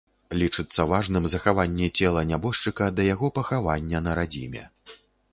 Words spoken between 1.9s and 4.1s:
цела нябожчыка да яго пахавання